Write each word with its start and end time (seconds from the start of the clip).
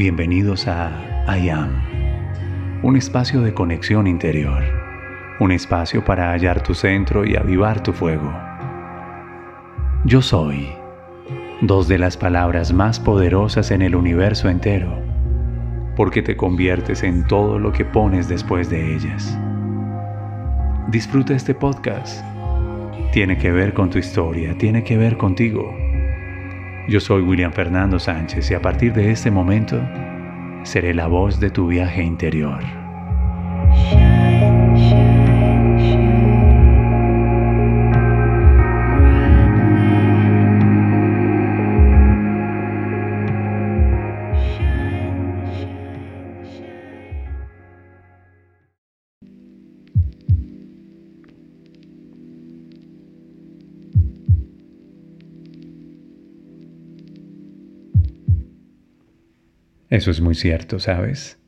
Bienvenidos 0.00 0.66
a 0.66 0.90
I 1.28 1.50
Am, 1.50 1.72
un 2.82 2.96
espacio 2.96 3.42
de 3.42 3.52
conexión 3.52 4.06
interior, 4.06 4.62
un 5.40 5.52
espacio 5.52 6.02
para 6.06 6.30
hallar 6.30 6.62
tu 6.62 6.72
centro 6.72 7.26
y 7.26 7.36
avivar 7.36 7.82
tu 7.82 7.92
fuego. 7.92 8.32
Yo 10.06 10.22
soy, 10.22 10.70
dos 11.60 11.86
de 11.86 11.98
las 11.98 12.16
palabras 12.16 12.72
más 12.72 12.98
poderosas 12.98 13.70
en 13.72 13.82
el 13.82 13.94
universo 13.94 14.48
entero, 14.48 14.90
porque 15.96 16.22
te 16.22 16.34
conviertes 16.34 17.02
en 17.02 17.26
todo 17.26 17.58
lo 17.58 17.70
que 17.70 17.84
pones 17.84 18.26
después 18.26 18.70
de 18.70 18.94
ellas. 18.94 19.38
Disfruta 20.88 21.34
este 21.34 21.54
podcast. 21.54 22.24
Tiene 23.12 23.36
que 23.36 23.52
ver 23.52 23.74
con 23.74 23.90
tu 23.90 23.98
historia, 23.98 24.56
tiene 24.56 24.82
que 24.82 24.96
ver 24.96 25.18
contigo 25.18 25.89
yo 26.88 27.00
soy 27.00 27.22
William 27.22 27.52
Fernando 27.52 27.98
Sánchez 27.98 28.50
y 28.50 28.54
a 28.54 28.62
partir 28.62 28.92
de 28.92 29.10
este 29.10 29.30
momento 29.30 29.80
seré 30.62 30.94
la 30.94 31.06
voz 31.06 31.40
de 31.40 31.50
tu 31.50 31.68
viaje 31.68 32.02
interior. 32.02 32.60
Eso 59.90 60.12
es 60.12 60.20
muy 60.20 60.36
cierto, 60.36 60.78
¿sabes? 60.78 61.40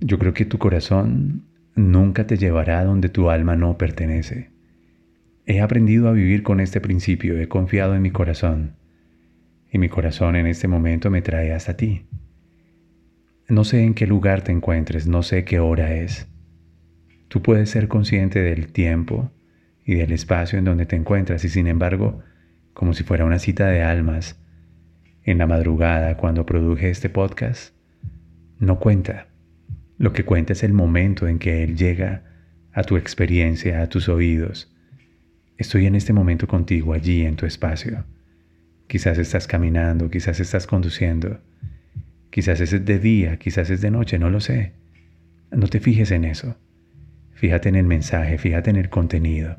Yo 0.00 0.18
creo 0.18 0.32
que 0.32 0.44
tu 0.44 0.58
corazón 0.58 1.46
nunca 1.74 2.28
te 2.28 2.36
llevará 2.36 2.84
donde 2.84 3.08
tu 3.08 3.28
alma 3.28 3.56
no 3.56 3.76
pertenece. 3.76 4.50
He 5.46 5.60
aprendido 5.60 6.08
a 6.08 6.12
vivir 6.12 6.44
con 6.44 6.60
este 6.60 6.80
principio, 6.80 7.36
he 7.38 7.48
confiado 7.48 7.96
en 7.96 8.02
mi 8.02 8.12
corazón, 8.12 8.76
y 9.72 9.78
mi 9.78 9.88
corazón 9.88 10.36
en 10.36 10.46
este 10.46 10.68
momento 10.68 11.10
me 11.10 11.22
trae 11.22 11.52
hasta 11.52 11.76
ti. 11.76 12.06
No 13.48 13.64
sé 13.64 13.82
en 13.82 13.94
qué 13.94 14.06
lugar 14.06 14.42
te 14.42 14.52
encuentres, 14.52 15.08
no 15.08 15.24
sé 15.24 15.44
qué 15.44 15.58
hora 15.58 15.92
es. 15.92 16.28
Tú 17.26 17.42
puedes 17.42 17.70
ser 17.70 17.88
consciente 17.88 18.40
del 18.40 18.70
tiempo 18.70 19.32
y 19.84 19.96
del 19.96 20.12
espacio 20.12 20.56
en 20.56 20.66
donde 20.66 20.86
te 20.86 20.94
encuentras 20.94 21.44
y 21.44 21.48
sin 21.48 21.66
embargo, 21.66 22.20
como 22.74 22.94
si 22.94 23.02
fuera 23.02 23.24
una 23.24 23.40
cita 23.40 23.66
de 23.66 23.82
almas, 23.82 24.41
en 25.24 25.38
la 25.38 25.46
madrugada 25.46 26.16
cuando 26.16 26.46
produje 26.46 26.90
este 26.90 27.08
podcast, 27.08 27.74
no 28.58 28.78
cuenta. 28.78 29.28
Lo 29.98 30.12
que 30.12 30.24
cuenta 30.24 30.52
es 30.52 30.62
el 30.62 30.72
momento 30.72 31.28
en 31.28 31.38
que 31.38 31.62
Él 31.62 31.76
llega 31.76 32.24
a 32.72 32.82
tu 32.82 32.96
experiencia, 32.96 33.82
a 33.82 33.88
tus 33.88 34.08
oídos. 34.08 34.74
Estoy 35.58 35.86
en 35.86 35.94
este 35.94 36.12
momento 36.12 36.48
contigo 36.48 36.92
allí 36.92 37.24
en 37.24 37.36
tu 37.36 37.46
espacio. 37.46 38.04
Quizás 38.88 39.18
estás 39.18 39.46
caminando, 39.46 40.10
quizás 40.10 40.40
estás 40.40 40.66
conduciendo, 40.66 41.40
quizás 42.30 42.60
es 42.60 42.84
de 42.84 42.98
día, 42.98 43.36
quizás 43.36 43.70
es 43.70 43.80
de 43.80 43.90
noche, 43.90 44.18
no 44.18 44.28
lo 44.28 44.40
sé. 44.40 44.72
No 45.50 45.68
te 45.68 45.80
fijes 45.80 46.10
en 46.10 46.24
eso. 46.24 46.56
Fíjate 47.32 47.68
en 47.68 47.76
el 47.76 47.86
mensaje, 47.86 48.38
fíjate 48.38 48.70
en 48.70 48.76
el 48.76 48.88
contenido. 48.88 49.56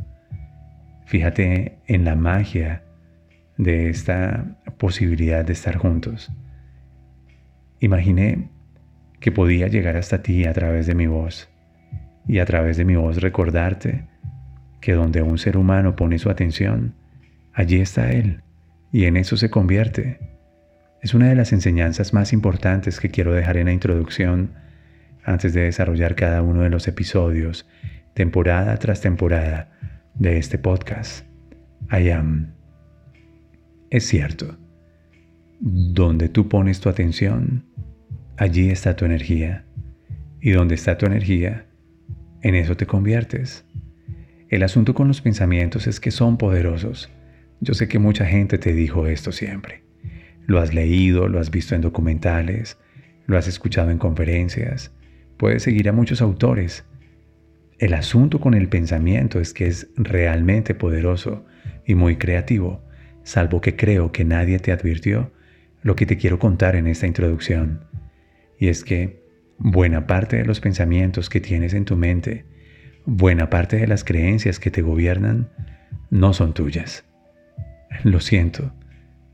Fíjate 1.06 1.80
en 1.88 2.06
la 2.06 2.16
magia 2.16 2.84
de 3.58 3.90
esta 3.90 4.58
posibilidad 4.78 5.46
de 5.46 5.54
estar 5.54 5.78
juntos. 5.78 6.32
Imaginé 7.80 8.50
que 9.20 9.32
podía 9.32 9.68
llegar 9.68 9.98
hasta 9.98 10.22
ti 10.22 10.46
a 10.46 10.54
través 10.54 10.88
de 10.88 10.96
mi 10.96 11.08
voz 11.08 11.50
y 12.28 12.40
a 12.40 12.46
través 12.46 12.78
de 12.78 12.86
mi 12.86 12.96
voz 12.96 13.22
recordarte 13.22 14.08
que 14.82 14.94
donde 14.94 15.22
un 15.22 15.38
ser 15.38 15.58
humano 15.58 15.96
pone 15.96 16.20
su 16.20 16.30
atención, 16.30 16.96
allí 17.54 17.80
está 17.80 18.12
Él 18.12 18.42
y 18.92 19.06
en 19.06 19.18
eso 19.18 19.38
se 19.38 19.50
convierte. 19.50 20.20
Es 21.02 21.14
una 21.14 21.28
de 21.28 21.36
las 21.36 21.52
enseñanzas 21.52 22.14
más 22.14 22.32
importantes 22.32 23.00
que 23.00 23.10
quiero 23.10 23.34
dejar 23.34 23.58
en 23.58 23.66
la 23.66 23.74
introducción 23.74 24.52
antes 25.26 25.54
de 25.54 25.62
desarrollar 25.62 26.16
cada 26.16 26.42
uno 26.42 26.62
de 26.62 26.70
los 26.70 26.88
episodios, 26.88 27.68
temporada 28.14 28.78
tras 28.78 29.02
temporada, 29.02 29.70
de 30.16 30.38
este 30.38 30.58
podcast. 30.58 31.26
I 31.92 32.10
am. 32.12 32.63
Es 33.94 34.08
cierto, 34.08 34.58
donde 35.60 36.28
tú 36.28 36.50
pones 36.50 36.80
tu 36.80 36.90
atención, 36.90 37.64
allí 38.38 38.72
está 38.72 38.96
tu 38.96 39.06
energía. 39.06 39.66
Y 40.42 40.50
donde 40.50 40.74
está 40.74 40.98
tu 40.98 41.06
energía, 41.06 41.68
en 42.42 42.56
eso 42.56 42.76
te 42.76 42.88
conviertes. 42.88 43.66
El 44.50 44.64
asunto 44.64 44.96
con 44.96 45.08
los 45.08 45.22
pensamientos 45.22 45.86
es 45.86 46.00
que 46.00 46.10
son 46.10 46.40
poderosos. 46.40 47.12
Yo 47.62 47.76
sé 47.76 47.88
que 47.88 48.00
mucha 48.00 48.26
gente 48.26 48.58
te 48.58 48.74
dijo 48.74 49.06
esto 49.06 49.32
siempre. 49.32 49.84
Lo 50.48 50.58
has 50.60 50.74
leído, 50.74 51.28
lo 51.28 51.40
has 51.40 51.52
visto 51.52 51.76
en 51.76 51.82
documentales, 51.82 52.80
lo 53.28 53.38
has 53.38 53.48
escuchado 53.48 53.92
en 53.92 54.00
conferencias, 54.00 54.92
puedes 55.38 55.62
seguir 55.62 55.88
a 55.88 55.94
muchos 55.94 56.20
autores. 56.24 56.84
El 57.78 57.94
asunto 57.94 58.40
con 58.40 58.56
el 58.56 58.70
pensamiento 58.70 59.40
es 59.40 59.54
que 59.54 59.68
es 59.68 59.88
realmente 59.98 60.74
poderoso 60.74 61.46
y 61.86 61.94
muy 61.94 62.16
creativo 62.16 62.82
salvo 63.24 63.62
que 63.62 63.76
creo 63.76 64.12
que 64.12 64.26
nadie 64.26 64.60
te 64.60 64.72
advirtió 64.72 65.32
lo 65.82 65.96
que 65.96 66.06
te 66.06 66.18
quiero 66.18 66.40
contar 66.40 66.76
en 66.76 66.88
esta 66.88 67.08
introducción. 67.08 67.82
Y 68.58 68.70
es 68.70 68.84
que 68.84 69.22
buena 69.58 70.08
parte 70.08 70.38
de 70.38 70.46
los 70.46 70.60
pensamientos 70.60 71.30
que 71.30 71.42
tienes 71.42 71.74
en 71.74 71.86
tu 71.86 71.96
mente, 71.96 72.46
buena 73.06 73.50
parte 73.50 73.78
de 73.78 73.88
las 73.88 74.04
creencias 74.04 74.60
que 74.60 74.72
te 74.72 74.82
gobiernan, 74.82 75.50
no 76.10 76.34
son 76.34 76.54
tuyas. 76.54 77.06
Lo 78.04 78.20
siento, 78.20 78.74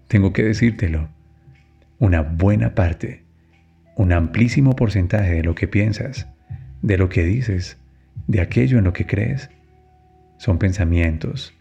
tengo 0.07 0.33
que 0.33 0.43
decírtelo. 0.43 1.09
Una 1.99 2.21
buena 2.21 2.75
parte, 2.75 3.23
un 3.95 4.13
amplísimo 4.13 4.75
porcentaje 4.75 5.35
de 5.35 5.43
lo 5.43 5.55
que 5.55 5.67
piensas, 5.67 6.27
de 6.81 6.97
lo 6.97 7.09
que 7.09 7.23
dices, 7.23 7.77
de 8.27 8.41
aquello 8.41 8.77
en 8.77 8.85
lo 8.85 8.93
que 8.93 9.05
crees, 9.05 9.49
son 10.37 10.57
pensamientos, 10.57 11.53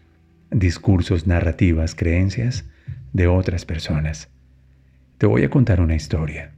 discursos, 0.51 1.27
narrativas, 1.27 1.95
creencias 1.95 2.65
de 3.13 3.27
otras 3.27 3.65
personas. 3.65 4.29
Te 5.17 5.25
voy 5.25 5.43
a 5.43 5.49
contar 5.49 5.81
una 5.81 5.95
historia. 5.95 6.53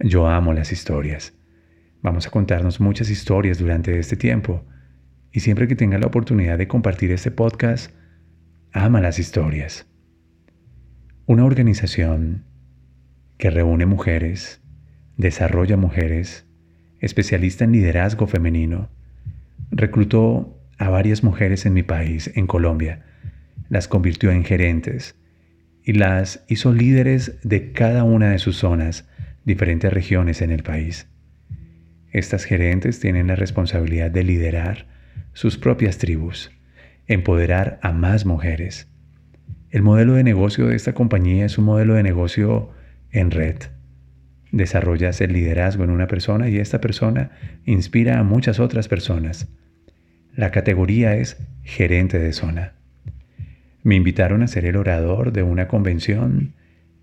Yo 0.00 0.26
amo 0.28 0.52
las 0.52 0.72
historias. 0.72 1.34
Vamos 2.02 2.26
a 2.26 2.30
contarnos 2.30 2.80
muchas 2.80 3.10
historias 3.10 3.58
durante 3.58 3.98
este 3.98 4.16
tiempo. 4.16 4.64
Y 5.32 5.40
siempre 5.40 5.66
que 5.66 5.76
tenga 5.76 5.98
la 5.98 6.06
oportunidad 6.06 6.58
de 6.58 6.68
compartir 6.68 7.10
este 7.10 7.30
podcast, 7.30 7.90
ama 8.72 9.00
las 9.00 9.18
historias. 9.18 9.86
Una 11.26 11.44
organización 11.44 12.44
que 13.38 13.50
reúne 13.50 13.86
mujeres, 13.86 14.60
desarrolla 15.16 15.76
mujeres, 15.76 16.46
especialista 17.00 17.64
en 17.64 17.72
liderazgo 17.72 18.26
femenino, 18.26 18.90
reclutó 19.70 20.60
a 20.78 20.88
varias 20.90 21.24
mujeres 21.24 21.66
en 21.66 21.72
mi 21.72 21.82
país, 21.82 22.30
en 22.34 22.46
Colombia, 22.46 23.04
las 23.68 23.88
convirtió 23.88 24.30
en 24.30 24.44
gerentes 24.44 25.16
y 25.82 25.92
las 25.92 26.44
hizo 26.48 26.72
líderes 26.72 27.38
de 27.42 27.72
cada 27.72 28.04
una 28.04 28.30
de 28.30 28.38
sus 28.38 28.56
zonas, 28.56 29.08
diferentes 29.44 29.92
regiones 29.92 30.40
en 30.40 30.50
el 30.50 30.62
país. 30.62 31.08
Estas 32.10 32.44
gerentes 32.44 33.00
tienen 33.00 33.26
la 33.26 33.36
responsabilidad 33.36 34.10
de 34.10 34.24
liderar 34.24 34.86
sus 35.32 35.58
propias 35.58 35.98
tribus, 35.98 36.52
empoderar 37.06 37.78
a 37.82 37.92
más 37.92 38.24
mujeres. 38.24 38.88
El 39.70 39.82
modelo 39.82 40.14
de 40.14 40.22
negocio 40.22 40.68
de 40.68 40.76
esta 40.76 40.94
compañía 40.94 41.44
es 41.44 41.58
un 41.58 41.64
modelo 41.64 41.94
de 41.94 42.02
negocio 42.02 42.70
en 43.10 43.30
red. 43.30 43.56
Desarrollas 44.52 45.20
el 45.20 45.32
liderazgo 45.32 45.82
en 45.82 45.90
una 45.90 46.06
persona 46.06 46.48
y 46.48 46.58
esta 46.58 46.80
persona 46.80 47.32
inspira 47.64 48.20
a 48.20 48.22
muchas 48.22 48.60
otras 48.60 48.86
personas. 48.86 49.48
La 50.36 50.52
categoría 50.52 51.16
es 51.16 51.36
gerente 51.64 52.20
de 52.20 52.32
zona. 52.32 52.74
Me 53.84 53.94
invitaron 53.94 54.42
a 54.42 54.48
ser 54.48 54.64
el 54.64 54.76
orador 54.76 55.32
de 55.32 55.42
una 55.42 55.68
convención 55.68 56.54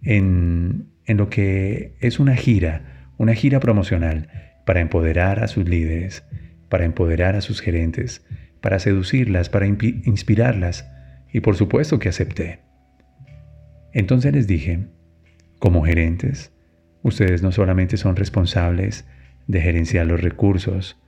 en, 0.02 0.90
lo 1.06 1.30
que 1.30 1.96
es 2.00 2.20
una 2.20 2.36
gira, 2.36 3.08
una 3.18 3.36
gira 3.36 3.60
promocional 3.60 4.28
para 4.66 4.82
empoderar 4.82 5.44
a 5.44 5.48
sus 5.48 5.70
líderes, 5.70 6.26
para 6.70 6.86
empoderar 6.86 7.36
a 7.36 7.42
sus 7.42 7.62
gerentes, 7.62 8.26
para 8.62 8.80
seducirlas, 8.80 9.50
para 9.50 9.68
inspirarlas, 9.68 10.90
y 11.32 11.42
por 11.42 11.56
supuesto 11.56 12.00
que 12.00 12.10
acepté. 12.10 12.62
Entonces 13.94 14.34
les 14.34 14.48
dije, 14.48 14.88
como 15.60 15.86
gerentes, 15.86 16.52
ustedes 17.04 17.44
no 17.44 17.52
solamente 17.52 17.96
son 17.98 18.16
responsables 18.16 19.06
de 19.46 19.62
gerenciar 19.62 20.08
los 20.08 20.20
recursos, 20.20 21.00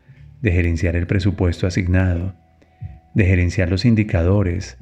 de 0.42 0.52
gerenciar 0.52 0.96
el 0.96 1.08
presupuesto 1.08 1.66
asignado, 1.66 2.36
de 3.16 3.26
gerenciar 3.26 3.70
los 3.70 3.86
indicadores, 3.86 4.78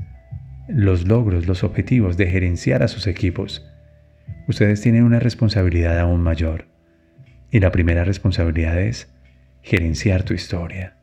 los 0.67 1.07
logros, 1.07 1.47
los 1.47 1.63
objetivos, 1.63 2.17
de 2.17 2.27
gerenciar 2.27 2.83
a 2.83 2.87
sus 2.87 3.07
equipos. 3.07 3.65
Ustedes 4.47 4.81
tienen 4.81 5.03
una 5.03 5.19
responsabilidad 5.19 5.99
aún 5.99 6.21
mayor. 6.21 6.67
Y 7.51 7.59
la 7.59 7.71
primera 7.71 8.03
responsabilidad 8.03 8.79
es 8.79 9.13
gerenciar 9.61 10.23
tu 10.23 10.33
historia. 10.33 10.97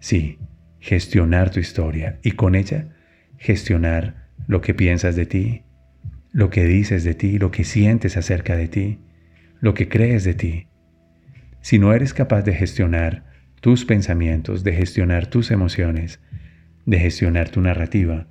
Sí, 0.00 0.38
gestionar 0.80 1.50
tu 1.50 1.60
historia 1.60 2.18
y 2.22 2.32
con 2.32 2.54
ella 2.54 2.88
gestionar 3.38 4.28
lo 4.46 4.60
que 4.60 4.74
piensas 4.74 5.16
de 5.16 5.26
ti, 5.26 5.62
lo 6.32 6.50
que 6.50 6.64
dices 6.64 7.04
de 7.04 7.14
ti, 7.14 7.38
lo 7.38 7.50
que 7.50 7.64
sientes 7.64 8.16
acerca 8.16 8.56
de 8.56 8.68
ti, 8.68 8.98
lo 9.60 9.74
que 9.74 9.88
crees 9.88 10.24
de 10.24 10.34
ti. 10.34 10.68
Si 11.60 11.78
no 11.78 11.92
eres 11.92 12.14
capaz 12.14 12.42
de 12.42 12.54
gestionar 12.54 13.24
tus 13.60 13.84
pensamientos, 13.84 14.64
de 14.64 14.72
gestionar 14.72 15.26
tus 15.26 15.50
emociones, 15.50 16.20
de 16.86 16.98
gestionar 16.98 17.48
tu 17.48 17.60
narrativa, 17.60 18.26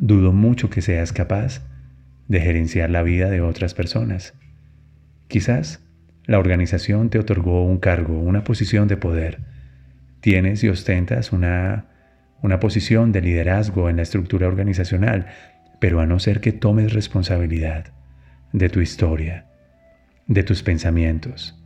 dudo 0.00 0.32
mucho 0.32 0.70
que 0.70 0.80
seas 0.80 1.12
capaz 1.12 1.62
de 2.26 2.40
gerenciar 2.40 2.90
la 2.90 3.02
vida 3.02 3.30
de 3.30 3.40
otras 3.40 3.74
personas. 3.74 4.34
Quizás 5.28 5.84
la 6.24 6.38
organización 6.38 7.10
te 7.10 7.18
otorgó 7.18 7.64
un 7.64 7.78
cargo, 7.78 8.18
una 8.18 8.42
posición 8.42 8.88
de 8.88 8.96
poder. 8.96 9.40
Tienes 10.20 10.64
y 10.64 10.68
ostentas 10.68 11.32
una, 11.32 11.86
una 12.42 12.60
posición 12.60 13.12
de 13.12 13.20
liderazgo 13.20 13.90
en 13.90 13.96
la 13.96 14.02
estructura 14.02 14.48
organizacional, 14.48 15.26
pero 15.80 16.00
a 16.00 16.06
no 16.06 16.18
ser 16.18 16.40
que 16.40 16.52
tomes 16.52 16.92
responsabilidad 16.92 17.92
de 18.52 18.68
tu 18.68 18.80
historia, 18.80 19.46
de 20.26 20.42
tus 20.42 20.62
pensamientos, 20.62 21.62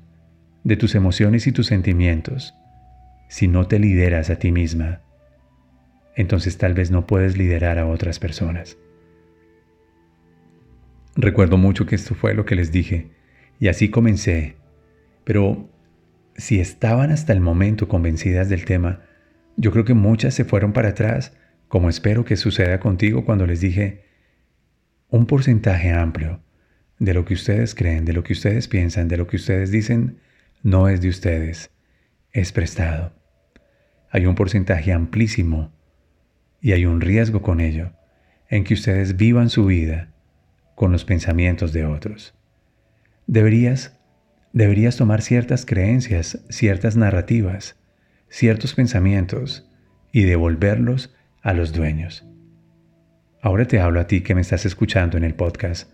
de 0.64 0.76
tus 0.76 0.94
emociones 0.94 1.46
y 1.46 1.52
tus 1.52 1.66
sentimientos, 1.66 2.54
si 3.28 3.48
no 3.48 3.66
te 3.66 3.78
lideras 3.78 4.30
a 4.30 4.36
ti 4.36 4.52
misma, 4.52 5.03
entonces 6.16 6.58
tal 6.58 6.74
vez 6.74 6.90
no 6.90 7.06
puedes 7.06 7.36
liderar 7.36 7.78
a 7.78 7.86
otras 7.86 8.18
personas. 8.18 8.76
Recuerdo 11.16 11.56
mucho 11.56 11.86
que 11.86 11.94
esto 11.94 12.14
fue 12.14 12.34
lo 12.34 12.44
que 12.44 12.56
les 12.56 12.72
dije, 12.72 13.10
y 13.60 13.68
así 13.68 13.88
comencé. 13.88 14.56
Pero 15.24 15.68
si 16.36 16.60
estaban 16.60 17.10
hasta 17.10 17.32
el 17.32 17.40
momento 17.40 17.88
convencidas 17.88 18.48
del 18.48 18.64
tema, 18.64 19.02
yo 19.56 19.70
creo 19.70 19.84
que 19.84 19.94
muchas 19.94 20.34
se 20.34 20.44
fueron 20.44 20.72
para 20.72 20.90
atrás, 20.90 21.36
como 21.68 21.88
espero 21.88 22.24
que 22.24 22.36
suceda 22.36 22.80
contigo 22.80 23.24
cuando 23.24 23.46
les 23.46 23.60
dije, 23.60 24.04
un 25.08 25.26
porcentaje 25.26 25.92
amplio 25.92 26.42
de 26.98 27.14
lo 27.14 27.24
que 27.24 27.34
ustedes 27.34 27.74
creen, 27.74 28.04
de 28.04 28.12
lo 28.12 28.24
que 28.24 28.32
ustedes 28.32 28.66
piensan, 28.68 29.08
de 29.08 29.16
lo 29.16 29.26
que 29.26 29.36
ustedes 29.36 29.70
dicen, 29.70 30.18
no 30.62 30.88
es 30.88 31.00
de 31.00 31.08
ustedes, 31.08 31.70
es 32.32 32.52
prestado. 32.52 33.12
Hay 34.10 34.26
un 34.26 34.34
porcentaje 34.34 34.92
amplísimo 34.92 35.72
y 36.64 36.72
hay 36.72 36.86
un 36.86 37.02
riesgo 37.02 37.42
con 37.42 37.60
ello, 37.60 37.92
en 38.48 38.64
que 38.64 38.72
ustedes 38.72 39.18
vivan 39.18 39.50
su 39.50 39.66
vida 39.66 40.08
con 40.74 40.92
los 40.92 41.04
pensamientos 41.04 41.74
de 41.74 41.84
otros. 41.84 42.34
Deberías, 43.26 44.00
deberías 44.54 44.96
tomar 44.96 45.20
ciertas 45.20 45.66
creencias, 45.66 46.42
ciertas 46.48 46.96
narrativas, 46.96 47.78
ciertos 48.30 48.72
pensamientos 48.72 49.70
y 50.10 50.22
devolverlos 50.22 51.14
a 51.42 51.52
los 51.52 51.74
dueños. 51.74 52.26
Ahora 53.42 53.66
te 53.66 53.78
hablo 53.78 54.00
a 54.00 54.06
ti 54.06 54.22
que 54.22 54.34
me 54.34 54.40
estás 54.40 54.64
escuchando 54.64 55.18
en 55.18 55.24
el 55.24 55.34
podcast. 55.34 55.92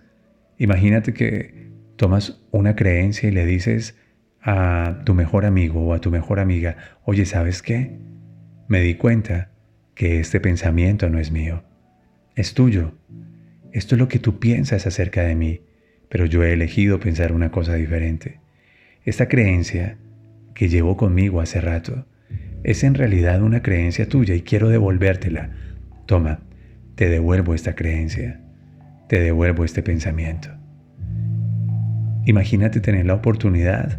Imagínate 0.56 1.12
que 1.12 1.72
tomas 1.96 2.44
una 2.52 2.76
creencia 2.76 3.28
y 3.28 3.32
le 3.32 3.44
dices 3.44 3.99
a 4.40 5.02
tu 5.05 5.14
mejor 5.14 5.46
amigo 5.46 5.84
o 5.84 5.94
a 5.94 6.00
tu 6.00 6.12
mejor 6.12 6.38
amiga, 6.38 6.76
oye, 7.02 7.26
¿sabes 7.26 7.61
qué? 7.61 7.99
Me 8.69 8.81
di 8.82 8.94
cuenta 8.94 9.50
que 10.00 10.19
este 10.19 10.41
pensamiento 10.41 11.11
no 11.11 11.19
es 11.19 11.31
mío, 11.31 11.62
es 12.35 12.55
tuyo. 12.55 12.94
Esto 13.70 13.97
es 13.97 13.99
lo 13.99 14.08
que 14.08 14.19
tú 14.19 14.38
piensas 14.38 14.87
acerca 14.87 15.25
de 15.25 15.35
mí, 15.35 15.61
pero 16.08 16.25
yo 16.25 16.43
he 16.43 16.55
elegido 16.55 16.99
pensar 16.99 17.32
una 17.32 17.50
cosa 17.50 17.75
diferente. 17.75 18.41
Esta 19.05 19.29
creencia 19.29 19.99
que 20.55 20.70
llevo 20.70 20.97
conmigo 20.97 21.43
hace 21.43 21.61
rato 21.61 22.06
es 22.64 22.82
en 22.82 22.94
realidad 22.94 23.43
una 23.43 23.61
creencia 23.61 24.08
tuya 24.08 24.35
y 24.35 24.41
quiero 24.41 24.70
devolvértela. 24.70 25.50
Toma, 26.06 26.41
te 26.94 27.11
devuelvo 27.11 27.53
esta 27.53 27.75
creencia, 27.75 28.41
te 29.06 29.20
devuelvo 29.20 29.67
este 29.67 29.82
pensamiento. 29.82 30.49
Imagínate 32.25 32.81
tener 32.81 33.05
la 33.05 33.17
oportunidad 33.17 33.99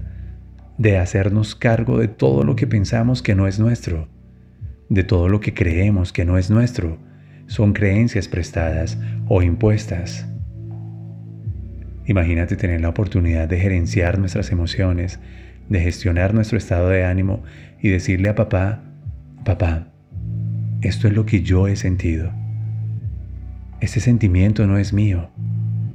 de 0.80 0.97
hacernos 0.97 1.54
cargo 1.54 2.00
de 2.00 2.07
todo 2.07 2.44
lo 2.44 2.56
que 2.56 2.65
pensamos 2.65 3.21
que 3.21 3.36
no 3.36 3.47
es 3.47 3.59
nuestro, 3.59 4.09
de 4.91 5.05
todo 5.05 5.29
lo 5.29 5.39
que 5.39 5.53
creemos 5.53 6.11
que 6.11 6.25
no 6.25 6.38
es 6.38 6.51
nuestro, 6.51 6.97
son 7.47 7.71
creencias 7.71 8.27
prestadas 8.27 8.99
o 9.29 9.41
impuestas. 9.41 10.27
Imagínate 12.05 12.57
tener 12.57 12.81
la 12.81 12.89
oportunidad 12.89 13.47
de 13.47 13.57
gerenciar 13.57 14.19
nuestras 14.19 14.51
emociones, 14.51 15.21
de 15.69 15.79
gestionar 15.79 16.33
nuestro 16.33 16.57
estado 16.57 16.89
de 16.89 17.05
ánimo 17.05 17.41
y 17.81 17.88
decirle 17.88 18.27
a 18.27 18.35
papá, 18.35 18.83
papá, 19.45 19.88
esto 20.81 21.07
es 21.07 21.13
lo 21.13 21.25
que 21.25 21.41
yo 21.41 21.69
he 21.69 21.77
sentido. 21.77 22.33
Este 23.79 24.01
sentimiento 24.01 24.67
no 24.67 24.77
es 24.77 24.91
mío. 24.91 25.29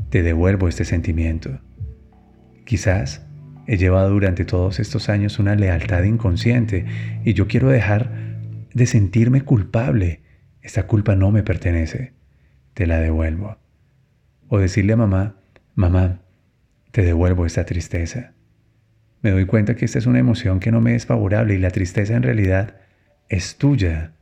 Te 0.08 0.22
devuelvo 0.22 0.69
este 0.69 0.87
sentimiento. 0.87 1.60
Quizás 2.64 3.26
he 3.66 3.76
llevado 3.76 4.08
durante 4.08 4.46
todos 4.46 4.81
estos 4.81 5.10
años 5.10 5.38
una 5.38 5.54
lealtad 5.54 6.02
inconsciente 6.04 6.87
y 7.26 7.34
yo 7.34 7.46
quiero 7.46 7.69
dejar 7.69 8.36
de 8.76 8.84
sentirme 8.84 9.40
culpable 9.40 10.20
esta 10.61 10.87
culpa 10.87 11.17
no 11.17 11.32
me 11.32 11.43
pertenece, 11.43 12.12
te 12.75 12.87
la 12.87 13.00
devuelvo. 13.00 13.56
O 14.49 14.58
decirle 14.58 14.93
a 14.93 14.96
mamá, 14.96 15.40
mamá, 15.75 16.20
te 16.90 17.00
devuelvo 17.02 17.46
esta 17.46 17.64
tristeza. 17.64 18.34
Me 19.23 19.31
doy 19.31 19.46
cuenta 19.46 19.76
que 19.76 19.87
esta 19.87 19.99
es 19.99 20.05
una 20.05 20.19
emoción 20.19 20.61
que 20.61 20.73
no 20.73 20.82
me 20.82 20.94
es 20.94 21.06
favorable 21.06 21.55
y 21.55 21.58
la 21.58 21.70
tristeza 21.70 22.17
en 22.17 22.23
realidad 22.23 22.76
es 23.31 23.56
tuya, 23.56 24.12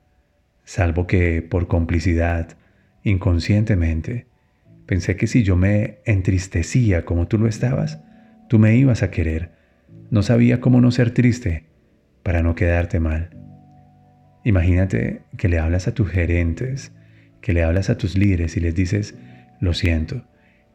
salvo 0.62 1.08
que 1.08 1.42
por 1.42 1.66
complicidad, 1.66 2.56
inconscientemente, 3.02 4.28
pensé 4.86 5.16
que 5.16 5.26
si 5.26 5.42
yo 5.42 5.56
me 5.56 5.98
entristecía 6.04 7.04
como 7.04 7.26
tú 7.26 7.38
lo 7.38 7.48
estabas, 7.48 8.04
tú 8.48 8.60
me 8.60 8.76
ibas 8.76 9.02
a 9.02 9.10
querer. 9.10 9.50
No 10.10 10.22
sabía 10.22 10.60
cómo 10.60 10.80
no 10.80 10.92
ser 10.92 11.10
triste 11.10 11.64
para 12.22 12.40
no 12.44 12.54
quedarte 12.54 13.00
mal. 13.00 13.30
Imagínate 14.44 15.22
que 15.38 15.48
le 15.48 15.58
hablas 15.58 15.88
a 15.88 15.94
tus 15.94 16.08
gerentes, 16.10 16.92
que 17.40 17.54
le 17.54 17.64
hablas 17.64 17.90
a 17.90 17.96
tus 17.96 18.16
líderes 18.16 18.56
y 18.56 18.60
les 18.60 18.74
dices, 18.74 19.14
lo 19.60 19.72
siento, 19.72 20.24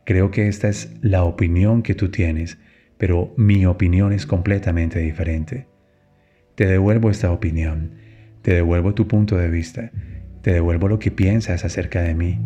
creo 0.05 0.31
que 0.31 0.47
esta 0.47 0.67
es 0.69 0.97
la 1.01 1.23
opinión 1.23 1.83
que 1.83 1.93
tú 1.93 2.09
tienes, 2.09 2.57
pero 2.97 3.31
mi 3.37 3.67
opinión 3.67 4.11
es 4.11 4.25
completamente 4.25 4.99
diferente. 4.99 5.67
Te 6.55 6.65
devuelvo 6.65 7.11
esta 7.11 7.31
opinión, 7.31 7.91
te 8.41 8.55
devuelvo 8.55 8.95
tu 8.95 9.07
punto 9.07 9.37
de 9.37 9.49
vista, 9.49 9.91
te 10.41 10.51
devuelvo 10.51 10.87
lo 10.87 10.97
que 10.97 11.11
piensas 11.11 11.63
acerca 11.63 12.01
de 12.01 12.15
mí, 12.15 12.39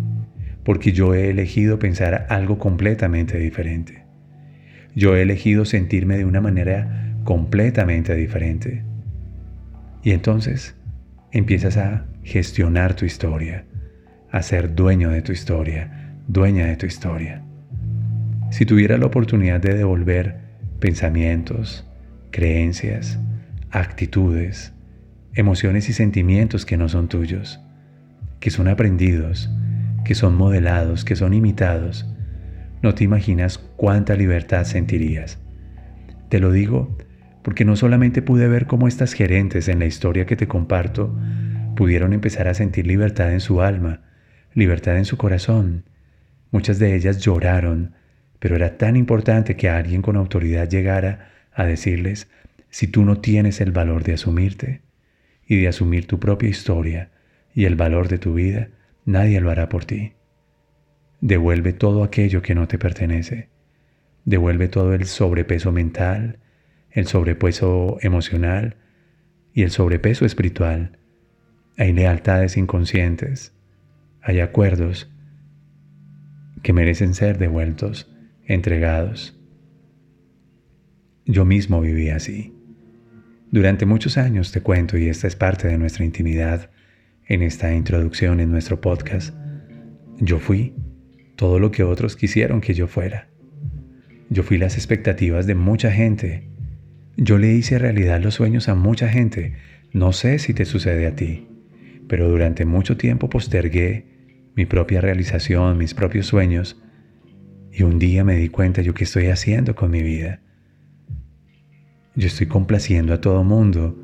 porque 0.66 0.92
yo 0.92 1.16
he 1.16 1.30
elegido 1.30 1.80
pensar 1.80 2.28
algo 2.30 2.60
completamente 2.60 3.38
diferente. 3.38 4.04
Yo 4.94 5.16
he 5.16 5.22
elegido 5.22 5.64
sentirme 5.64 6.18
de 6.18 6.26
una 6.26 6.42
manera 6.42 7.16
completamente 7.24 8.14
diferente. 8.14 8.84
Y 10.04 10.12
entonces, 10.12 10.76
empiezas 11.34 11.78
a 11.78 12.06
gestionar 12.24 12.96
tu 12.96 13.06
historia, 13.06 13.66
a 14.32 14.44
ser 14.44 14.76
dueño 14.76 15.10
de 15.10 15.24
tu 15.24 15.32
historia, 15.32 16.16
dueña 16.28 16.68
de 16.68 16.78
tu 16.78 16.86
historia. 16.86 17.42
Si 18.52 18.68
tuviera 18.68 19.00
la 19.00 19.08
oportunidad 19.08 19.60
de 19.60 19.74
devolver 19.74 20.38
pensamientos, 20.80 21.90
creencias, 22.30 23.20
actitudes, 23.72 24.74
emociones 25.34 25.90
y 25.90 25.94
sentimientos 25.94 26.68
que 26.68 26.78
no 26.78 26.88
son 26.88 27.08
tuyos, 27.08 27.60
que 28.40 28.52
son 28.52 28.68
aprendidos, 28.68 29.50
que 30.06 30.14
son 30.14 30.36
modelados, 30.36 31.04
que 31.04 31.16
son 31.16 31.34
imitados, 31.34 32.06
no 32.84 32.94
te 32.94 33.06
imaginas 33.06 33.58
cuánta 33.58 34.16
libertad 34.16 34.66
sentirías. 34.66 35.40
Te 36.30 36.40
lo 36.40 36.52
digo 36.52 36.96
porque 37.44 37.66
no 37.66 37.76
solamente 37.76 38.22
pude 38.22 38.48
ver 38.48 38.66
cómo 38.66 38.88
estas 38.88 39.14
gerentes 39.14 39.68
en 39.68 39.80
la 39.80 39.86
historia 39.86 40.26
que 40.26 40.36
te 40.36 40.48
comparto 40.48 41.16
pudieron 41.76 42.14
empezar 42.14 42.48
a 42.48 42.54
sentir 42.54 42.88
libertad 42.88 43.32
en 43.34 43.42
su 43.42 43.62
alma, 43.62 44.02
libertad 44.54 44.98
en 44.98 45.06
su 45.06 45.18
corazón. 45.18 45.84
Muchas 46.52 46.80
de 46.80 46.96
ellas 46.96 47.20
lloraron, 47.20 47.94
pero 48.40 48.56
era 48.56 48.78
tan 48.78 48.96
importante 48.96 49.56
que 49.56 49.70
alguien 49.70 50.02
con 50.02 50.16
autoridad 50.16 50.70
llegara 50.70 51.32
a 51.54 51.66
decirles, 51.66 52.30
si 52.70 52.88
tú 52.88 53.06
no 53.06 53.20
tienes 53.20 53.62
el 53.62 53.72
valor 53.72 54.04
de 54.04 54.14
asumirte 54.14 54.82
y 55.46 55.62
de 55.62 55.68
asumir 55.68 56.08
tu 56.08 56.20
propia 56.20 56.50
historia 56.50 57.12
y 57.54 57.66
el 57.66 57.76
valor 57.76 58.08
de 58.08 58.18
tu 58.18 58.34
vida, 58.34 58.70
nadie 59.06 59.42
lo 59.42 59.52
hará 59.52 59.70
por 59.70 59.86
ti. 59.86 60.14
Devuelve 61.22 61.74
todo 61.74 62.04
aquello 62.04 62.42
que 62.42 62.56
no 62.56 62.68
te 62.68 62.78
pertenece. 62.78 63.50
Devuelve 64.26 64.68
todo 64.70 64.94
el 64.94 65.06
sobrepeso 65.06 65.72
mental, 65.72 66.40
el 66.94 67.08
sobrepeso 67.08 67.98
emocional 68.02 68.78
y 69.54 69.64
el 69.64 69.72
sobrepeso 69.72 70.26
espiritual. 70.26 71.00
Hay 71.78 71.92
lealtades 71.92 72.56
inconscientes, 72.56 73.54
hay 74.22 74.40
acuerdos 74.40 75.12
que 76.62 76.72
merecen 76.72 77.14
ser 77.14 77.38
devueltos, 77.38 78.10
entregados. 78.46 79.40
yo 81.26 81.46
mismo 81.46 81.82
viví 81.82 82.10
así. 82.10 82.54
Durante 83.52 83.86
muchos 83.86 84.18
años 84.18 84.52
te 84.52 84.62
cuento, 84.62 84.98
y 84.98 85.08
esta 85.08 85.28
es 85.28 85.36
parte 85.36 85.68
de 85.68 85.78
nuestra 85.78 86.04
intimidad 86.04 86.70
en 87.28 87.42
esta 87.42 87.74
introducción 87.74 88.40
en 88.40 88.52
nuestro 88.52 88.82
podcast, 88.82 89.34
yo 90.20 90.40
fui 90.40 90.76
todo 91.36 91.60
lo 91.60 91.72
que 91.72 91.84
otros 91.84 92.16
quisieron 92.16 92.62
que 92.62 92.74
yo 92.74 92.88
fuera. 92.88 93.30
Yo 94.30 94.44
fui 94.44 94.58
las 94.58 94.76
expectativas 94.76 95.46
de 95.46 95.56
mucha 95.56 95.92
gente. 95.92 96.50
Yo 97.16 97.38
le 97.38 97.54
hice 97.54 97.78
realidad 97.78 98.22
los 98.22 98.34
sueños 98.36 98.70
a 98.70 98.76
mucha 98.76 99.08
gente. 99.08 99.54
No 99.92 100.14
sé 100.14 100.40
si 100.40 100.54
te 100.54 100.66
sucede 100.66 101.06
a 101.06 101.16
ti, 101.16 101.48
pero 102.08 102.28
durante 102.28 102.66
mucho 102.66 102.98
tiempo 102.98 103.30
postergué 103.30 104.06
mi 104.56 104.66
propia 104.66 105.00
realización, 105.00 105.78
mis 105.78 105.94
propios 105.94 106.26
sueños, 106.26 106.82
y 107.72 107.84
un 107.84 108.00
día 108.00 108.24
me 108.24 108.36
di 108.36 108.50
cuenta 108.50 108.82
yo 108.82 108.94
qué 108.94 109.04
estoy 109.04 109.28
haciendo 109.28 109.76
con 109.76 109.92
mi 109.92 110.02
vida. 110.02 110.42
Yo 112.16 112.28
estoy 112.28 112.48
complaciendo 112.48 113.14
a 113.14 113.22
todo 113.22 113.44
mundo, 113.44 113.96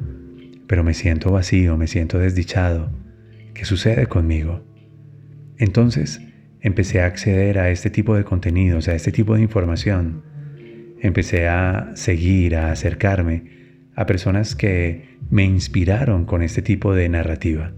pero 0.67 0.83
me 0.83 0.93
siento 0.93 1.31
vacío, 1.31 1.77
me 1.77 1.87
siento 1.87 2.19
desdichado. 2.19 2.91
¿Qué 3.53 3.65
sucede 3.65 4.05
conmigo? 4.07 4.63
Entonces 5.57 6.21
empecé 6.61 7.01
a 7.01 7.05
acceder 7.05 7.57
a 7.59 7.69
este 7.71 7.89
tipo 7.89 8.15
de 8.15 8.23
contenidos, 8.23 8.87
a 8.87 8.93
este 8.93 9.11
tipo 9.11 9.35
de 9.35 9.41
información. 9.41 10.23
Empecé 11.01 11.48
a 11.48 11.91
seguir, 11.96 12.56
a 12.56 12.72
acercarme 12.72 13.60
a 13.96 14.06
personas 14.06 14.56
que 14.56 15.18
me 15.29 15.44
inspiraron 15.44 16.25
con 16.25 16.41
este 16.41 16.62
tipo 16.62 16.94
de 16.94 17.10
narrativa. 17.10 17.74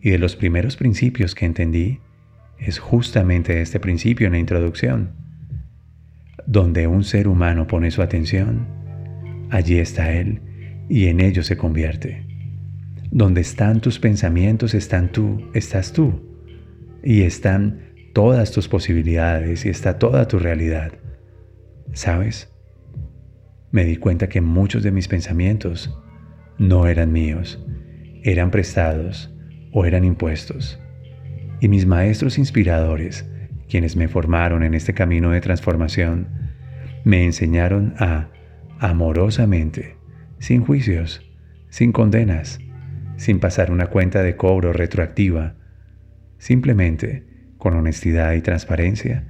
Y 0.00 0.10
de 0.10 0.18
los 0.18 0.36
primeros 0.36 0.76
principios 0.76 1.34
que 1.34 1.46
entendí 1.46 2.00
es 2.58 2.78
justamente 2.78 3.60
este 3.60 3.80
principio 3.80 4.26
en 4.26 4.32
la 4.32 4.38
introducción. 4.38 5.12
Donde 6.46 6.86
un 6.86 7.04
ser 7.04 7.28
humano 7.28 7.66
pone 7.66 7.90
su 7.90 8.02
atención, 8.02 8.66
allí 9.50 9.78
está 9.78 10.12
Él 10.12 10.40
y 10.88 11.06
en 11.06 11.20
ello 11.20 11.42
se 11.42 11.56
convierte. 11.56 12.24
Donde 13.10 13.40
están 13.40 13.80
tus 13.80 13.98
pensamientos, 13.98 14.74
están 14.74 15.12
tú, 15.12 15.50
estás 15.54 15.92
tú. 15.92 16.22
Y 17.02 17.22
están 17.22 17.80
todas 18.12 18.50
tus 18.50 18.68
posibilidades 18.68 19.64
y 19.64 19.68
está 19.68 19.98
toda 19.98 20.28
tu 20.28 20.38
realidad. 20.38 20.92
¿Sabes? 21.92 22.52
Me 23.70 23.84
di 23.84 23.96
cuenta 23.96 24.28
que 24.28 24.40
muchos 24.40 24.82
de 24.82 24.90
mis 24.90 25.08
pensamientos 25.08 25.98
no 26.58 26.86
eran 26.86 27.12
míos, 27.12 27.62
eran 28.22 28.50
prestados 28.50 29.34
o 29.72 29.84
eran 29.84 30.04
impuestos. 30.04 30.80
Y 31.60 31.68
mis 31.68 31.86
maestros 31.86 32.38
inspiradores, 32.38 33.28
quienes 33.68 33.96
me 33.96 34.08
formaron 34.08 34.62
en 34.62 34.74
este 34.74 34.94
camino 34.94 35.30
de 35.30 35.40
transformación, 35.40 36.28
me 37.04 37.24
enseñaron 37.24 37.94
a, 37.98 38.28
amorosamente, 38.78 39.96
sin 40.38 40.64
juicios, 40.64 41.22
sin 41.68 41.92
condenas, 41.92 42.60
sin 43.16 43.40
pasar 43.40 43.70
una 43.70 43.88
cuenta 43.88 44.22
de 44.22 44.36
cobro 44.36 44.72
retroactiva, 44.72 45.54
simplemente, 46.38 47.24
con 47.58 47.74
honestidad 47.74 48.32
y 48.34 48.40
transparencia, 48.40 49.28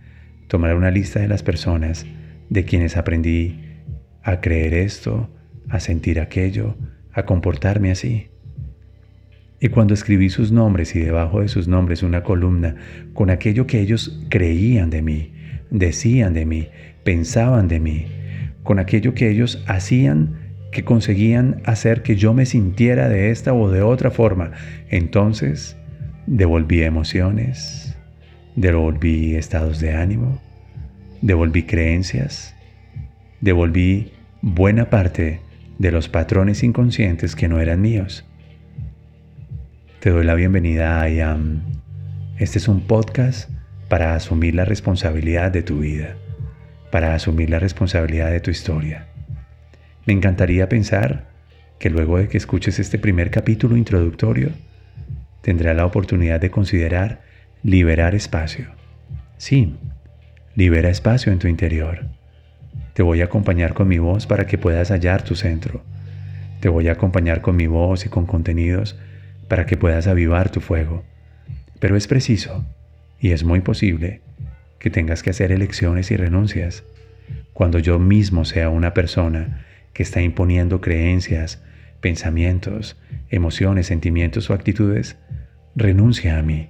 tomar 0.48 0.76
una 0.76 0.90
lista 0.90 1.20
de 1.20 1.28
las 1.28 1.42
personas 1.42 2.06
de 2.50 2.64
quienes 2.64 2.97
aprendí 2.97 3.61
a 4.23 4.40
creer 4.40 4.75
esto, 4.75 5.28
a 5.69 5.81
sentir 5.81 6.21
aquello, 6.21 6.76
a 7.12 7.25
comportarme 7.25 7.90
así. 7.90 8.28
Y 9.61 9.69
cuando 9.69 9.95
escribí 9.95 10.31
sus 10.31 10.52
nombres 10.52 10.95
y 10.95 11.00
debajo 11.00 11.40
de 11.40 11.49
sus 11.49 11.67
nombres 11.67 12.02
una 12.02 12.23
columna 12.23 12.76
con 13.12 13.28
aquello 13.31 13.67
que 13.67 13.81
ellos 13.81 14.21
creían 14.28 14.90
de 14.90 15.02
mí, 15.02 15.33
decían 15.71 16.33
de 16.33 16.47
mí, 16.47 16.69
pensaban 17.05 17.67
de 17.69 17.81
mí, 17.81 18.07
con 18.62 18.78
aquello 18.78 19.14
que 19.14 19.28
ellos 19.28 19.64
hacían 19.67 20.49
que 20.71 20.85
conseguían 20.85 21.61
hacer 21.64 22.02
que 22.02 22.17
yo 22.17 22.35
me 22.35 22.47
sintiera 22.47 23.09
de 23.09 23.31
esta 23.31 23.55
o 23.55 23.71
de 23.71 23.83
otra 23.83 24.11
forma, 24.11 24.52
entonces 24.90 25.76
devolví 26.26 26.83
emociones, 26.83 27.97
devolví 28.55 29.35
estados 29.35 29.81
de 29.81 29.95
ánimo, 29.95 30.40
devolví 31.20 31.64
creencias, 31.64 32.54
devolví 33.40 34.12
buena 34.40 34.88
parte 34.90 35.40
de 35.78 35.90
los 35.90 36.08
patrones 36.08 36.62
inconscientes 36.62 37.34
que 37.34 37.48
no 37.48 37.60
eran 37.60 37.80
míos. 37.80 38.25
Te 40.00 40.10
doy 40.10 40.25
la 40.25 40.34
bienvenida 40.34 41.00
a 41.00 41.08
IAM. 41.08 41.62
Este 42.38 42.58
es 42.58 42.68
un 42.68 42.82
podcast 42.82 43.50
para 43.88 44.14
asumir 44.14 44.54
la 44.54 44.64
responsabilidad 44.64 45.50
de 45.50 45.62
tu 45.62 45.80
vida, 45.80 46.16
para 46.92 47.14
asumir 47.14 47.50
la 47.50 47.58
responsabilidad 47.58 48.30
de 48.30 48.40
tu 48.40 48.50
historia. 48.50 49.08
Me 50.06 50.12
encantaría 50.12 50.68
pensar 50.68 51.28
que 51.80 51.90
luego 51.90 52.18
de 52.18 52.28
que 52.28 52.38
escuches 52.38 52.78
este 52.78 52.98
primer 52.98 53.30
capítulo 53.30 53.76
introductorio, 53.76 54.50
tendrás 55.42 55.76
la 55.76 55.87
oportunidad 55.87 56.40
de 56.40 56.50
considerar 56.50 57.22
liberar 57.62 58.14
espacio. 58.14 58.66
Sí, 59.37 59.76
libera 60.58 60.88
espacio 60.88 61.30
en 61.30 61.38
tu 61.38 61.46
interior. 61.46 62.00
Te 62.92 63.04
voy 63.04 63.20
a 63.20 63.26
acompañar 63.26 63.74
con 63.74 63.86
mi 63.86 63.98
voz 63.98 64.26
para 64.26 64.48
que 64.48 64.58
puedas 64.58 64.90
hallar 64.90 65.22
tu 65.22 65.36
centro. 65.36 65.84
Te 66.58 66.68
voy 66.68 66.88
a 66.88 66.94
acompañar 66.94 67.42
con 67.42 67.54
mi 67.54 67.68
voz 67.68 68.04
y 68.04 68.08
con 68.08 68.26
contenidos 68.26 68.98
para 69.46 69.66
que 69.66 69.76
puedas 69.76 70.08
avivar 70.08 70.50
tu 70.50 70.60
fuego. 70.60 71.04
Pero 71.78 71.96
es 71.96 72.08
preciso, 72.08 72.64
y 73.20 73.30
es 73.30 73.44
muy 73.44 73.60
posible, 73.60 74.20
que 74.80 74.90
tengas 74.90 75.22
que 75.22 75.30
hacer 75.30 75.52
elecciones 75.52 76.10
y 76.10 76.16
renuncias. 76.16 76.82
Cuando 77.52 77.78
yo 77.78 78.00
mismo 78.00 78.44
sea 78.44 78.68
una 78.68 78.94
persona 78.94 79.64
que 79.92 80.02
está 80.02 80.22
imponiendo 80.22 80.80
creencias, 80.80 81.62
pensamientos, 82.00 82.96
emociones, 83.30 83.86
sentimientos 83.86 84.50
o 84.50 84.54
actitudes, 84.54 85.14
renuncia 85.76 86.36
a 86.36 86.42
mí. 86.42 86.68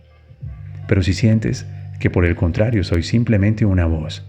Pero 0.86 1.02
si 1.02 1.14
sientes 1.14 1.64
que 1.98 2.10
por 2.10 2.24
el 2.24 2.36
contrario 2.36 2.84
soy 2.84 3.02
simplemente 3.02 3.64
una 3.64 3.86
voz 3.86 4.26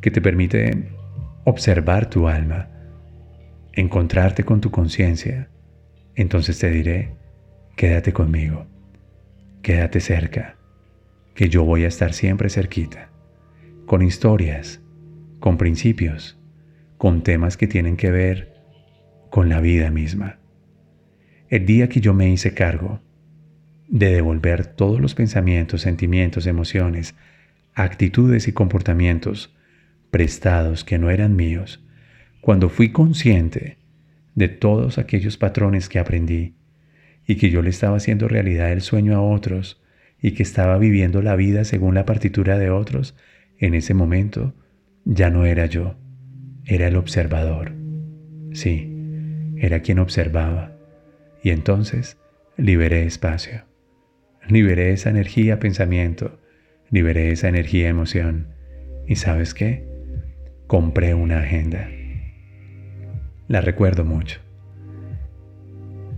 que 0.00 0.10
te 0.10 0.20
permite 0.20 0.88
observar 1.44 2.08
tu 2.08 2.28
alma, 2.28 2.68
encontrarte 3.72 4.44
con 4.44 4.60
tu 4.60 4.70
conciencia, 4.70 5.48
entonces 6.14 6.58
te 6.58 6.70
diré, 6.70 7.16
quédate 7.76 8.12
conmigo, 8.12 8.66
quédate 9.62 10.00
cerca, 10.00 10.56
que 11.34 11.48
yo 11.48 11.64
voy 11.64 11.84
a 11.84 11.88
estar 11.88 12.12
siempre 12.12 12.48
cerquita, 12.48 13.10
con 13.86 14.02
historias, 14.02 14.80
con 15.40 15.58
principios, 15.58 16.38
con 16.96 17.22
temas 17.22 17.56
que 17.56 17.66
tienen 17.66 17.96
que 17.96 18.10
ver 18.10 18.54
con 19.30 19.48
la 19.48 19.60
vida 19.60 19.90
misma. 19.90 20.38
El 21.48 21.66
día 21.66 21.88
que 21.88 22.00
yo 22.00 22.14
me 22.14 22.30
hice 22.30 22.54
cargo 22.54 23.00
de 23.88 24.12
devolver 24.12 24.66
todos 24.66 25.00
los 25.00 25.14
pensamientos, 25.14 25.82
sentimientos, 25.82 26.46
emociones, 26.46 27.14
actitudes 27.74 28.48
y 28.48 28.52
comportamientos 28.52 29.54
prestados 30.10 30.84
que 30.84 30.98
no 30.98 31.10
eran 31.10 31.36
míos, 31.36 31.84
cuando 32.40 32.68
fui 32.68 32.90
consciente 32.90 33.78
de 34.34 34.48
todos 34.48 34.98
aquellos 34.98 35.36
patrones 35.36 35.88
que 35.88 35.98
aprendí, 35.98 36.54
y 37.26 37.36
que 37.36 37.50
yo 37.50 37.62
le 37.62 37.70
estaba 37.70 37.96
haciendo 37.96 38.28
realidad 38.28 38.72
el 38.72 38.82
sueño 38.82 39.16
a 39.16 39.22
otros 39.22 39.82
y 40.20 40.32
que 40.32 40.42
estaba 40.42 40.78
viviendo 40.78 41.22
la 41.22 41.36
vida 41.36 41.64
según 41.64 41.94
la 41.94 42.04
partitura 42.04 42.58
de 42.58 42.70
otros, 42.70 43.16
en 43.58 43.74
ese 43.74 43.94
momento 43.94 44.54
ya 45.04 45.30
no 45.30 45.44
era 45.46 45.66
yo, 45.66 45.96
era 46.64 46.88
el 46.88 46.96
observador. 46.96 47.72
Sí, 48.52 48.90
era 49.58 49.80
quien 49.80 49.98
observaba. 49.98 50.72
Y 51.42 51.50
entonces 51.50 52.16
liberé 52.56 53.04
espacio. 53.04 53.64
Liberé 54.48 54.92
esa 54.92 55.10
energía 55.10 55.58
pensamiento, 55.58 56.38
liberé 56.90 57.30
esa 57.30 57.48
energía 57.48 57.88
emoción. 57.88 58.48
¿Y 59.06 59.16
sabes 59.16 59.54
qué? 59.54 59.86
Compré 60.66 61.14
una 61.14 61.38
agenda. 61.40 61.88
La 63.48 63.60
recuerdo 63.60 64.04
mucho. 64.04 64.40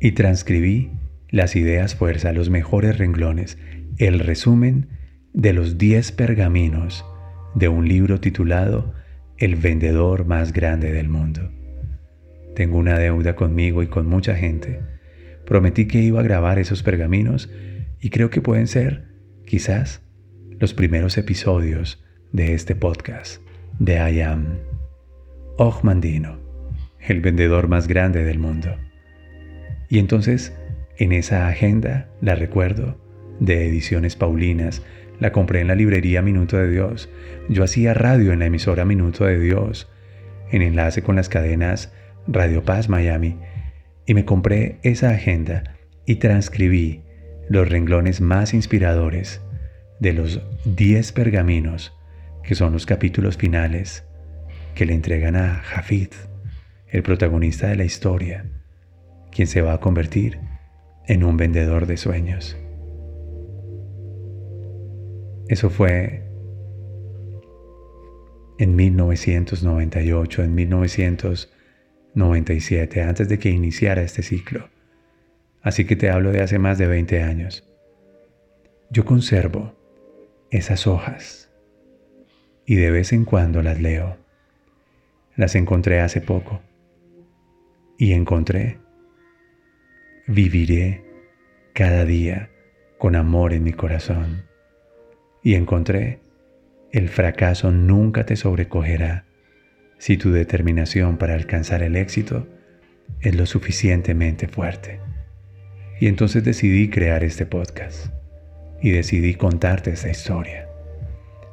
Y 0.01 0.13
transcribí 0.13 0.91
las 1.31 1.57
ideas 1.57 1.95
fuerza, 1.95 2.33
los 2.33 2.51
mejores 2.51 2.99
renglones, 2.99 3.59
el 3.99 4.21
resumen 4.21 4.89
de 5.33 5.53
los 5.53 5.79
10 5.79 6.13
pergaminos 6.13 7.05
de 7.55 7.69
un 7.69 7.89
libro 7.89 8.21
titulado 8.21 8.95
El 9.39 9.57
vendedor 9.57 10.27
más 10.27 10.53
grande 10.53 10.93
del 10.93 11.09
mundo. 11.09 11.51
Tengo 12.55 12.79
una 12.79 12.99
deuda 12.99 13.37
conmigo 13.37 13.83
y 13.83 13.87
con 13.87 14.07
mucha 14.07 14.35
gente. 14.35 14.81
Prometí 15.45 15.87
que 15.87 16.01
iba 16.01 16.21
a 16.21 16.25
grabar 16.25 16.59
esos 16.59 16.83
pergaminos 16.83 17.51
y 18.01 18.11
creo 18.11 18.31
que 18.31 18.41
pueden 18.41 18.67
ser, 18.67 19.05
quizás, 19.47 20.03
los 20.59 20.75
primeros 20.75 21.19
episodios 21.19 22.05
de 22.33 22.55
este 22.55 22.75
podcast 22.75 23.43
de 23.79 23.95
I 23.95 24.21
Am. 24.21 24.59
El 27.01 27.21
vendedor 27.21 27.69
más 27.69 27.89
grande 27.89 28.25
del 28.25 28.39
mundo. 28.39 28.77
Y 29.89 29.99
entonces 29.99 30.53
en 30.99 31.13
esa 31.13 31.47
agenda, 31.49 32.09
la 32.23 32.35
recuerdo, 32.35 32.99
de 33.39 33.67
Ediciones 33.67 34.17
Paulinas, 34.17 34.83
la 35.21 35.31
compré 35.31 35.61
en 35.61 35.69
la 35.69 35.75
librería 35.75 36.23
Minuto 36.23 36.57
de 36.57 36.71
Dios. 36.71 37.11
Yo 37.51 37.65
hacía 37.65 37.93
radio 37.93 38.33
en 38.33 38.39
la 38.39 38.47
emisora 38.47 38.85
Minuto 38.85 39.25
de 39.25 39.39
Dios. 39.39 39.91
en 40.53 40.63
enlace 40.63 41.03
con 41.03 41.17
las 41.17 41.29
cadenas 41.29 41.93
Radio 42.29 42.63
Paz 42.63 42.89
Miami 42.89 43.37
y 44.07 44.15
me 44.15 44.25
compré 44.25 44.79
esa 44.85 45.11
agenda 45.11 45.77
y 46.07 46.17
transcribí 46.17 47.03
los 47.49 47.69
renglones 47.69 48.21
más 48.21 48.55
inspiradores 48.55 49.41
de 50.01 50.13
los 50.13 50.41
10 50.65 51.13
pergaminos 51.13 51.93
que 52.43 52.55
son 52.55 52.73
los 52.73 52.87
capítulos 52.87 53.37
finales 53.37 54.05
que 54.75 54.87
le 54.87 54.95
entregan 54.95 55.37
a 55.37 55.57
Jafid, 55.57 56.09
el 56.89 57.03
protagonista 57.03 57.69
de 57.69 57.77
la 57.77 57.85
historia, 57.85 58.47
quien 59.33 59.49
se 59.49 59.63
va 59.63 59.75
a 59.75 59.81
convertir 59.81 60.39
en 61.07 61.25
un 61.25 61.37
vendedor 61.37 61.87
de 61.87 61.97
sueños. 61.97 62.57
Eso 65.49 65.71
fue 65.71 66.23
en 68.59 68.77
1998, 68.77 70.45
en 70.45 70.55
1997, 70.55 73.03
antes 73.03 73.29
de 73.29 73.39
que 73.39 73.51
iniciara 73.51 74.01
este 74.03 74.23
ciclo. 74.23 74.71
Así 75.63 75.85
que 75.85 75.97
te 75.97 76.11
hablo 76.11 76.33
de 76.33 76.43
hace 76.43 76.59
más 76.59 76.79
de 76.79 76.87
20 76.87 77.23
años. 77.23 77.69
Yo 78.91 79.05
conservo 79.05 79.75
esas 80.51 80.87
hojas 80.87 81.51
y 82.65 82.77
de 82.77 82.91
vez 82.91 83.13
en 83.13 83.25
cuando 83.25 83.63
las 83.63 83.81
leo. 83.81 84.17
Las 85.37 85.55
encontré 85.55 86.01
hace 86.01 86.21
poco 86.21 86.61
y 87.99 88.13
encontré, 88.13 88.79
viviré 90.27 91.05
cada 91.73 92.05
día 92.05 92.51
con 92.99 93.17
amor 93.17 93.53
en 93.53 93.65
mi 93.65 93.73
corazón 93.73 94.45
y 95.43 95.55
encontré 95.55 96.21
el 96.93 97.09
fracaso 97.09 97.71
nunca 97.71 98.25
te 98.25 98.37
sobrecogerá 98.37 99.27
si 99.99 100.17
tu 100.17 100.31
determinación 100.31 101.19
para 101.19 101.35
alcanzar 101.35 101.83
el 101.83 101.97
éxito 101.97 102.47
es 103.21 103.35
lo 103.35 103.47
suficientemente 103.47 104.49
fuerte. 104.49 105.01
Y 105.99 106.09
entonces 106.09 106.45
decidí 106.45 106.91
crear 106.91 107.25
este 107.25 107.47
podcast 107.47 108.07
y 108.83 108.91
decidí 108.91 109.35
contarte 109.35 109.91
esta 109.91 110.11
historia. 110.11 110.69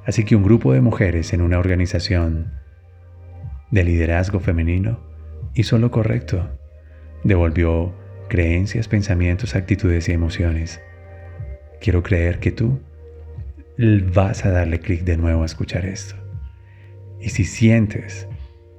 Así 0.05 0.25
que 0.25 0.35
un 0.35 0.43
grupo 0.43 0.73
de 0.73 0.81
mujeres 0.81 1.33
en 1.33 1.41
una 1.41 1.59
organización 1.59 2.51
de 3.71 3.83
liderazgo 3.83 4.39
femenino 4.39 4.99
hizo 5.53 5.77
lo 5.77 5.91
correcto. 5.91 6.49
Devolvió 7.23 7.93
creencias, 8.27 8.87
pensamientos, 8.87 9.55
actitudes 9.55 10.09
y 10.09 10.11
emociones. 10.11 10.81
Quiero 11.79 12.03
creer 12.03 12.39
que 12.39 12.51
tú 12.51 12.79
vas 14.13 14.45
a 14.45 14.51
darle 14.51 14.79
clic 14.79 15.03
de 15.03 15.17
nuevo 15.17 15.43
a 15.43 15.45
escuchar 15.45 15.85
esto. 15.85 16.15
Y 17.19 17.29
si 17.29 17.45
sientes 17.45 18.27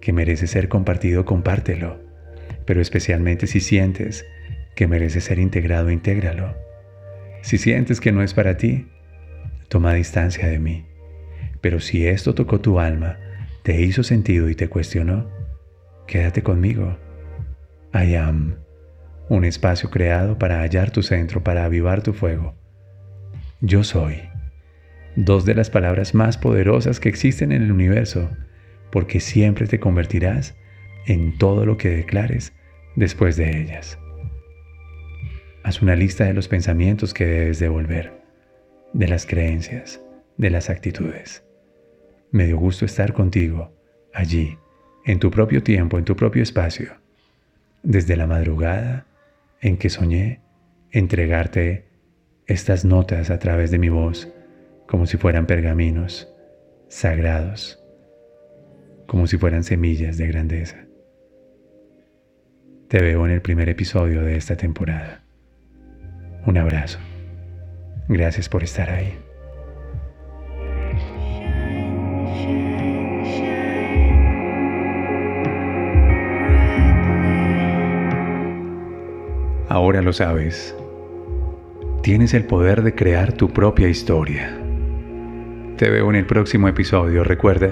que 0.01 0.13
merece 0.13 0.47
ser 0.47 0.69
compartido, 0.69 1.25
compártelo. 1.25 1.99
Pero 2.67 2.81
especialmente 2.81 3.47
si 3.47 3.61
sientes 3.61 4.27
que 4.75 4.87
merece 4.87 5.21
ser 5.21 5.39
integrado, 5.39 5.91
intégralo. 5.91 6.55
Si 7.43 7.59
sientes 7.59 8.01
que 8.01 8.13
no 8.13 8.23
es 8.23 8.35
para 8.35 8.57
ti, 8.57 8.89
toma 9.69 9.95
distancia 9.95 10.49
de 10.49 10.59
mí. 10.59 10.87
Pero 11.61 11.81
si 11.81 12.07
esto 12.07 12.35
tocó 12.35 12.61
tu 12.61 12.81
alma, 12.81 13.19
te 13.63 13.81
hizo 13.81 14.03
sentido 14.03 14.49
y 14.51 14.55
te 14.55 14.69
cuestionó, 14.69 15.31
quédate 16.07 16.43
conmigo. 16.43 16.99
I 17.95 18.15
am, 18.17 18.57
un 19.29 19.45
espacio 19.45 19.91
creado 19.91 20.39
para 20.39 20.61
hallar 20.61 20.91
tu 20.91 21.03
centro, 21.03 21.43
para 21.43 21.65
avivar 21.65 22.03
tu 22.03 22.13
fuego. 22.13 22.55
Yo 23.61 23.85
soy 23.85 24.21
dos 25.17 25.45
de 25.45 25.55
las 25.55 25.71
palabras 25.71 26.15
más 26.15 26.37
poderosas 26.37 27.01
que 27.01 27.09
existen 27.09 27.53
en 27.53 27.63
el 27.63 27.73
universo, 27.73 28.31
porque 28.91 29.21
siempre 29.21 29.67
te 29.67 29.81
convertirás 29.81 30.57
en 31.07 31.39
todo 31.39 31.67
lo 31.67 31.77
que 31.77 31.91
declares 31.91 32.53
después 32.97 33.37
de 33.37 33.61
ellas. 33.61 33.99
Haz 35.65 35.81
una 35.81 35.97
lista 35.97 36.25
de 36.25 36.35
los 36.35 36.47
pensamientos 36.47 37.15
que 37.15 37.25
debes 37.25 37.59
devolver, 37.59 38.13
de 38.93 39.09
las 39.09 39.25
creencias, 39.25 39.99
de 40.37 40.51
las 40.51 40.69
actitudes. 40.69 41.43
Me 42.31 42.45
dio 42.45 42.59
gusto 42.59 42.85
estar 42.85 43.15
contigo, 43.15 43.73
allí, 44.13 44.59
en 45.07 45.19
tu 45.19 45.31
propio 45.31 45.63
tiempo, 45.63 45.97
en 45.97 46.05
tu 46.05 46.17
propio 46.17 46.43
espacio, 46.43 46.93
desde 47.83 48.15
la 48.15 48.27
madrugada 48.27 49.07
en 49.63 49.79
que 49.79 49.89
soñé 49.89 50.43
entregarte 50.91 51.87
estas 52.47 52.85
notas 52.85 53.31
a 53.31 53.39
través 53.39 53.71
de 53.71 53.79
mi 53.79 53.89
voz 53.89 54.31
como 54.87 55.07
si 55.07 55.17
fueran 55.17 55.47
pergaminos 55.47 56.31
sagrados, 56.89 57.83
como 59.07 59.27
si 59.27 59.39
fueran 59.39 59.65
semillas 59.65 60.19
de 60.19 60.27
grandeza. 60.27 60.85
Te 62.89 63.01
veo 63.01 63.25
en 63.25 63.33
el 63.33 63.41
primer 63.41 63.71
episodio 63.71 64.21
de 64.21 64.37
esta 64.37 64.59
temporada. 64.59 65.24
Un 66.47 66.59
abrazo. 66.59 66.99
Gracias 68.09 68.49
por 68.49 68.63
estar 68.63 68.91
ahí. 68.91 69.19
Ahora 79.69 80.03
lo 80.03 80.13
sabes. 80.13 80.77
Tienes 82.03 82.35
el 82.35 82.45
poder 82.45 82.83
de 82.83 82.95
crear 82.95 83.33
tu 83.33 83.49
propia 83.51 83.89
historia. 83.89 84.57
Te 85.79 85.91
veo 85.91 86.11
en 86.11 86.17
el 86.17 86.27
próximo 86.27 86.69
episodio. 86.69 87.25
Recuerda, 87.25 87.71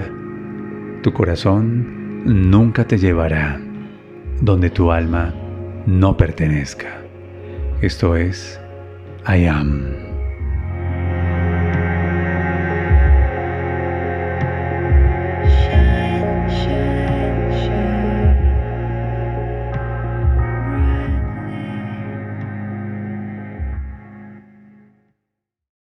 tu 1.03 1.13
corazón 1.13 2.49
nunca 2.49 2.85
te 2.85 2.97
llevará 2.97 3.61
donde 4.41 4.69
tu 4.69 4.91
alma 4.91 5.33
no 5.85 6.17
pertenezca. 6.17 7.01
Esto 7.81 8.15
es 8.15 8.59
I 9.25 9.37
Am. 9.37 9.92